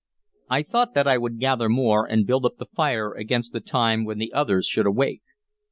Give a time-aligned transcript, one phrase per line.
[0.49, 4.03] I thought that I would gather more, and build up the fire against the time
[4.03, 5.21] when the others should awake.